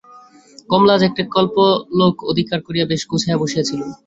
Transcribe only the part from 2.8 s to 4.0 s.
বেশ গুছাইয়া বসিয়া ছিল।